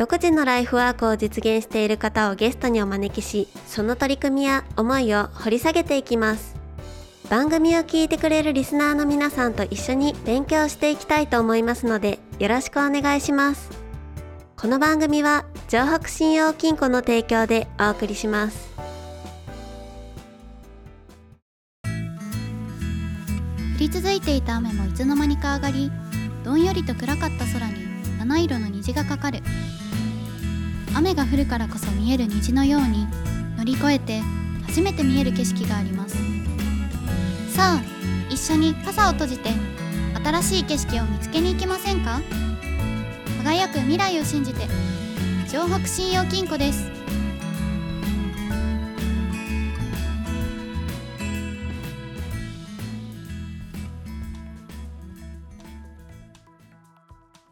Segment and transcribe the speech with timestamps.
[0.00, 6.56] 独自のライフワークを実現している方をゲストにお招きしその取り組みや思いを掘り下げていきます。
[7.28, 13.68] 番組を聞いてくれるリスナーの皆さんと一緒に勉強していきたいと思いますのでよろしくお願いします。
[14.56, 18.70] この番組は城北信用金庫の提供でお送りします。
[21.84, 21.88] 降
[23.78, 25.92] り続いていた雨もいつの間にか上がり
[26.42, 27.89] どんよりと暗かった空に
[28.30, 29.40] 七色の虹がかかる。
[30.94, 33.08] 雨が降るからこそ見える虹のように
[33.58, 34.20] 乗り越えて
[34.68, 36.14] 初めて見える景色があります。
[37.48, 37.82] さあ
[38.30, 39.50] 一緒に傘を閉じて
[40.24, 42.20] 新しい景色を見つけに行きませんか？
[43.42, 44.68] 輝く未来を信じて
[45.48, 46.99] 城北信用金庫です。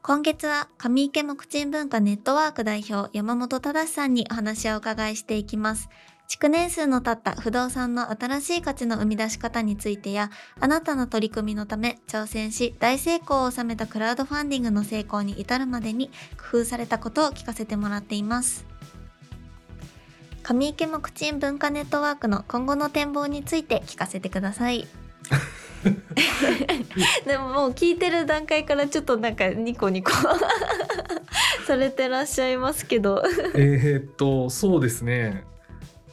[0.09, 5.91] 今月は上池木鎮文化ネットワーク代表山本忠さんにお話をお伺いしていきます。
[6.29, 18.65] 築年数の経った不動産の新しい価値の生み出し方についてやあなたの取り組みのため挑戦し大成功を収めたクラウドファンディングの成功に至るまでに工夫されたことを聞かせてもらっています。
[20.43, 24.89] 上池木鎮文化ネットワークの今後の展望について聞かせてください。
[27.27, 30.11] でももう聞いてる段階からちょっとなんかニコニコ。
[31.67, 33.23] されてらっしゃいますけど。
[33.55, 35.45] えーっとそうですね。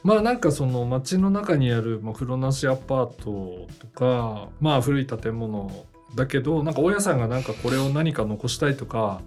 [0.04, 5.72] まあなんかその街の中にある、まあ、風呂なしアパートとかまあ古い建物
[6.16, 9.22] だけどなんか大家さんがなんかこれを何か残したいとか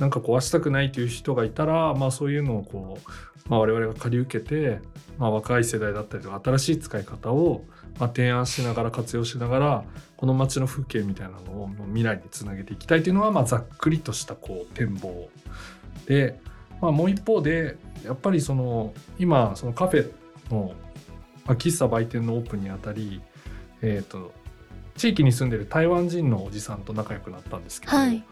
[0.00, 4.80] なんか壊したくないという人がいたらまあそういうのをこう、まあ、我々が借り受けて、
[5.18, 7.64] まあ、若い世代だったりとか新しい使い方を
[7.98, 9.84] まあ提案しながら活用しながら
[10.16, 15.28] この街の風景みたいなのを未来につなげていきたいというのはまあざっくりとしたこう展望
[16.06, 16.40] で、
[16.80, 20.74] まあ、もう一方でやっぱりその今そのカフェの、
[21.44, 23.22] まあ、喫茶売店のオープンにあたり、
[23.80, 24.32] えー、と
[24.96, 28.24] 地域に住んでる台湾人のおじさんと仲良くなったんですけど、はい。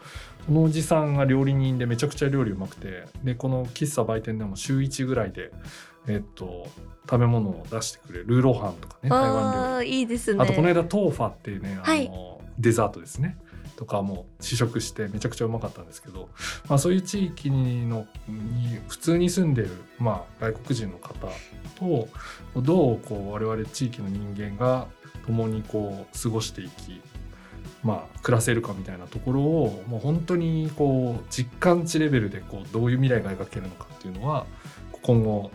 [0.45, 5.51] そのおじさんが料理人でめちゃくちゃ料理うまくてでこの喫茶売店でも週1ぐらいで、
[6.07, 6.67] えっと
[7.05, 10.37] 食べ物を出してくれるルーローハンとかね台湾料あーいいですね。
[10.37, 12.11] 理あとこの間トーファっていうねあの、はい。
[12.57, 13.37] デザートですね
[13.75, 16.29] とかも試食してめちゃくちゃうまかったんですけど、
[16.69, 21.15] まあ、そういう地域のに普通に住んでる、まあ、外国人の方
[21.79, 22.07] と
[22.61, 24.87] どうこう我々地域の人間が
[25.25, 27.01] 共にこう過ごしていき
[27.83, 34.45] まあ、暮らせるかみたいなところをもう本当にこう実感値レベルでこうどういう未来が描けるのかっていうのは
[35.01, 35.51] 今後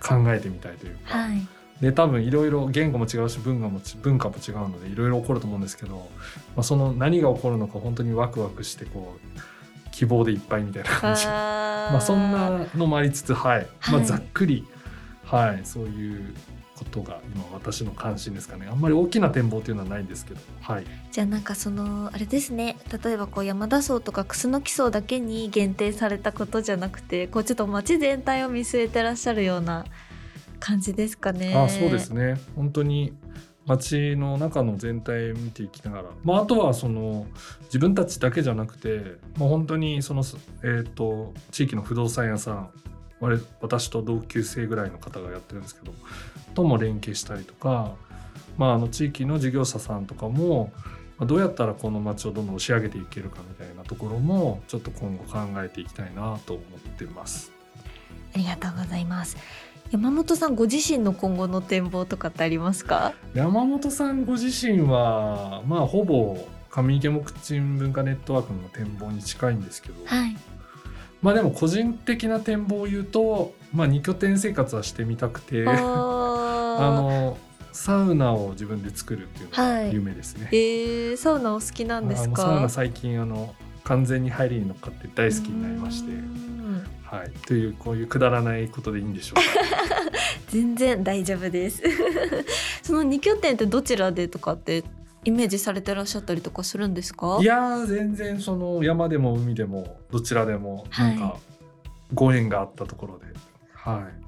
[0.00, 1.46] 考えてみたいというか、はい。
[1.80, 6.08] で多分いろいろ言語も違うし文化もち文化も違うのでいろいろ起こると思うんですけど、
[6.54, 11.26] まあ、その何が起こるのか本当にワクワクしてこう希望でいっぱいみたいな感じ。
[11.26, 14.06] まあそんなのもありつつはい、まあ、はい。
[14.06, 14.64] ざっくり、
[15.24, 16.34] はい、そういう
[16.82, 18.66] ことが今私の関心ですかね。
[18.68, 20.40] あんまり大きな展望っていうのはないんですけど。
[20.60, 20.84] はい。
[21.10, 22.76] じゃあなんかそのあれですね。
[23.04, 29.84] 例えばこう山田荘とか楠木荘だけに限定されたことじゃなくてこうちょっと街全体を見据えてらっしゃるような
[30.60, 31.54] 感じですかね。
[31.54, 32.40] あそうですね。
[32.56, 33.12] 本当に
[33.66, 37.26] 街の中の全体を見ていきながら、まあ、あとはその
[37.64, 40.24] 自分たちだけじゃなくて、まあ、本当にその、
[40.64, 42.70] えー、と地域の不動産屋さん我
[43.60, 45.94] 私と同級生ぐらいの方がやってるんですけど
[46.54, 47.92] とも連携したりとか、
[48.58, 50.72] まあ、あの地域の事業者さんとかも
[51.18, 57.52] まあどうやったらこの街をどんどん押し上げていけるかみたいなところもちょっと今後考えていきたいなと思ってます。
[58.34, 59.36] ありがとうございます。
[59.90, 63.12] 山本さんご自身の今後の展望とかってありますか？
[63.34, 66.38] 山本さんご自身はまあほぼ
[66.70, 70.34] 上池木鎮文化ネットワークの展望に近いんですけど、はい。
[71.22, 75.74] まあでも個人的な展望を言うと、まあ、2拠点生活はしてみたくてあ あ
[77.00, 77.38] の
[77.72, 80.48] サウナを自分で作るっていうのがはい夢ですね。
[80.52, 82.42] えー、サウナお好きなんですか？
[82.42, 83.54] サウナ最近あの
[83.84, 86.12] 完全に入りに乗っかって大好きになりまして
[87.04, 89.42] はい、というこういうくだらないことでいいんでしょうか。
[90.48, 91.82] 全然大丈夫です。
[92.82, 94.82] その二拠点ってどちらでとかって
[95.24, 97.38] イメージされてらっしゃったりとかするんですか？
[97.40, 101.16] いやー全然その山でも海でもどちらでもはい。
[101.18, 101.38] なんか
[102.14, 103.26] ご縁があったところで、
[103.74, 104.22] はい。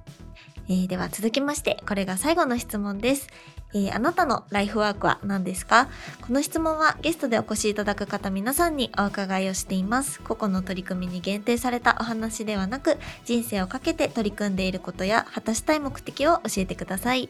[0.69, 3.29] えーでは続きましてこれが最後の質問です、
[3.75, 5.89] えーあなたのライフワークは何ですか？
[6.23, 10.23] この質問はゲストでお越しいただく方皆さんにお伺いをしています。
[10.23, 12.97] 個々の取り組みに限定されたお話ではなく
[13.27, 17.29] 人生をかけて取り組んでいることや果たしたい目的を教えてください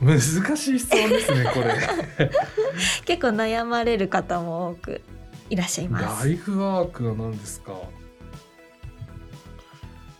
[0.00, 0.18] 難
[0.56, 2.30] しい質問ですねこれ。
[3.04, 5.02] 結構悩まれる方も多く
[5.50, 6.26] いらっしゃいます。
[6.26, 7.74] ライフワークは何ですか？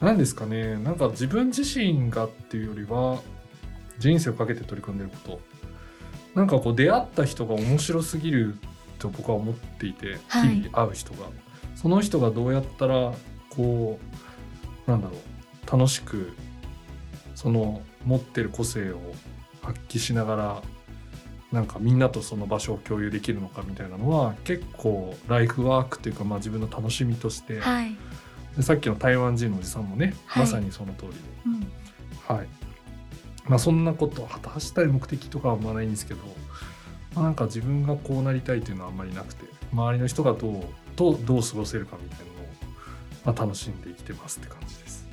[0.01, 0.77] 何ですかね？
[0.77, 3.21] なんか自分自身がっていうよりは
[3.99, 5.41] 人生をかけて取り組んでること。
[6.35, 8.57] なんかこう出会った人が面白すぎる
[8.99, 10.57] と僕は思っていて、はい。
[10.57, 11.27] 日々会う人が。
[11.75, 13.13] その人がどうやったら
[13.49, 13.99] こ
[14.87, 16.33] うなんだろう楽しく
[17.35, 19.01] その持ってる個性を
[19.71, 20.63] 発揮しながら
[21.53, 27.97] なんかみんなとその場所を共有できるのかみたいなのは結構ライフワークっていうか、まあ、自分の楽しみとして、はい、
[28.57, 30.45] でさっきの台湾人のおじさんもね、はい。
[30.45, 31.49] まさにその通りで、う
[32.33, 32.37] ん。
[32.37, 32.49] はい。
[33.49, 36.21] まあ、そんなことを果たしたい目的とかはあんまないんですけど、
[37.17, 40.65] まあ、なんか自分がこうなりたいというのはあんまりなくて周りの人がどう
[40.95, 42.35] とどう過ごせるかみたいなのを、
[43.25, 45.05] まあ、楽しんで生きてますって感じです。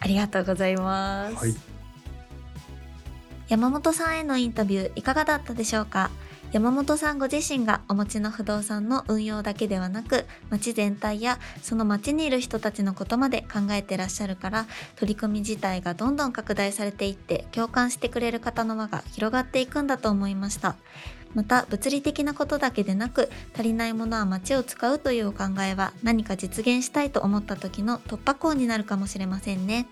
[0.00, 1.73] ありがとうございます、はい
[3.48, 6.10] 山本さんへのインタビューいかがだったでしょうか？
[6.52, 20.76] 山本さんご自身がお持ちの不動産の運用だけではなく町全体やその町にいる人たちのことまで考えてらっしゃるから取り組み自体がどんどん拡大されていって共感してくれる方の輪が広がっていくんだと思いました。
[21.34, 29.88] また物理的なことだけでなく足りないものは町を使うというお考えは何か実現したいと思った時の突破口になるかもしれませんね。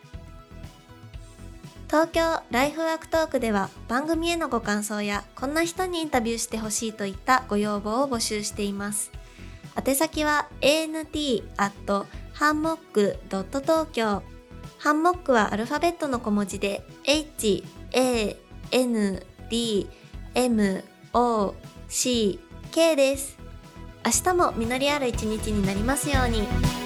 [1.92, 9.12] 東京ライフワークトークでは番組へのご感想やこんな人にインタビューしてほしいといったご要望を募集しています。
[9.76, 14.22] 宛先は ant アットハンモックドット東京。
[14.78, 17.62] ハンモックはアルファベットの小文字で h
[17.92, 18.36] a
[18.70, 19.90] n d
[20.34, 21.54] m o
[21.90, 22.40] c
[22.70, 23.36] k です。
[24.02, 26.81] 明日も実りある一日になりますように。